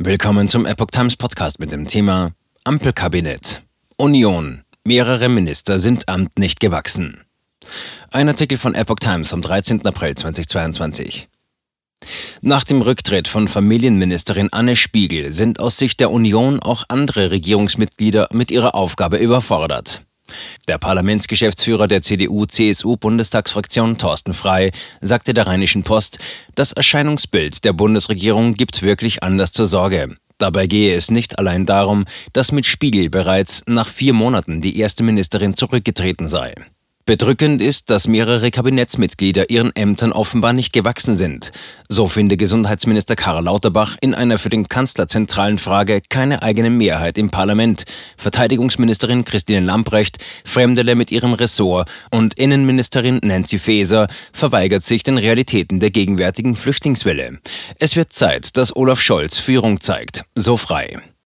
Willkommen 0.00 0.46
zum 0.46 0.64
Epoch 0.64 0.92
Times 0.92 1.16
Podcast 1.16 1.58
mit 1.58 1.72
dem 1.72 1.88
Thema 1.88 2.30
Ampelkabinett. 2.62 3.64
Union. 3.96 4.62
Mehrere 4.84 5.28
Minister 5.28 5.80
sind 5.80 6.08
Amt 6.08 6.38
nicht 6.38 6.60
gewachsen. 6.60 7.24
Ein 8.12 8.28
Artikel 8.28 8.58
von 8.58 8.76
Epoch 8.76 9.00
Times 9.00 9.30
vom 9.30 9.42
13. 9.42 9.84
April 9.84 10.14
2022. 10.14 11.26
Nach 12.42 12.62
dem 12.62 12.80
Rücktritt 12.80 13.26
von 13.26 13.48
Familienministerin 13.48 14.52
Anne 14.52 14.76
Spiegel 14.76 15.32
sind 15.32 15.58
aus 15.58 15.78
Sicht 15.78 15.98
der 15.98 16.12
Union 16.12 16.60
auch 16.60 16.84
andere 16.86 17.32
Regierungsmitglieder 17.32 18.28
mit 18.30 18.52
ihrer 18.52 18.76
Aufgabe 18.76 19.16
überfordert. 19.16 20.02
Der 20.68 20.78
Parlamentsgeschäftsführer 20.78 21.88
der 21.88 22.02
CDU-CSU-Bundestagsfraktion 22.02 23.98
Thorsten 23.98 24.34
Frei 24.34 24.72
sagte 25.00 25.34
der 25.34 25.46
Rheinischen 25.46 25.82
Post, 25.82 26.18
das 26.54 26.72
Erscheinungsbild 26.72 27.64
der 27.64 27.72
Bundesregierung 27.72 28.54
gibt 28.54 28.82
wirklich 28.82 29.22
Anlass 29.22 29.52
zur 29.52 29.66
Sorge. 29.66 30.16
Dabei 30.38 30.66
gehe 30.66 30.94
es 30.94 31.10
nicht 31.10 31.38
allein 31.38 31.66
darum, 31.66 32.04
dass 32.32 32.52
mit 32.52 32.64
Spiegel 32.64 33.10
bereits 33.10 33.64
nach 33.66 33.88
vier 33.88 34.12
Monaten 34.12 34.60
die 34.60 34.78
erste 34.78 35.02
Ministerin 35.02 35.54
zurückgetreten 35.54 36.28
sei. 36.28 36.54
Bedrückend 37.08 37.62
ist, 37.62 37.88
dass 37.88 38.06
mehrere 38.06 38.50
Kabinettsmitglieder 38.50 39.48
ihren 39.48 39.74
Ämtern 39.74 40.12
offenbar 40.12 40.52
nicht 40.52 40.74
gewachsen 40.74 41.16
sind. 41.16 41.52
So 41.88 42.06
finde 42.06 42.36
Gesundheitsminister 42.36 43.16
Karl 43.16 43.44
Lauterbach 43.44 43.96
in 44.02 44.12
einer 44.12 44.36
für 44.36 44.50
den 44.50 44.68
Kanzler 44.68 45.08
zentralen 45.08 45.56
Frage 45.56 46.02
keine 46.10 46.42
eigene 46.42 46.68
Mehrheit 46.68 47.16
im 47.16 47.30
Parlament. 47.30 47.84
Verteidigungsministerin 48.18 49.24
Christine 49.24 49.60
Lamprecht 49.60 50.18
fremdele 50.44 50.96
mit 50.96 51.10
ihrem 51.10 51.32
Ressort 51.32 51.88
und 52.10 52.34
Innenministerin 52.34 53.20
Nancy 53.22 53.58
Faeser 53.58 54.08
verweigert 54.34 54.82
sich 54.82 55.02
den 55.02 55.16
Realitäten 55.16 55.80
der 55.80 55.88
gegenwärtigen 55.88 56.56
Flüchtlingswelle. 56.56 57.38
Es 57.78 57.96
wird 57.96 58.12
Zeit, 58.12 58.58
dass 58.58 58.76
Olaf 58.76 59.00
Scholz 59.00 59.38
Führung 59.38 59.80
zeigt. 59.80 60.24
So 60.34 60.58
frei. 60.58 61.00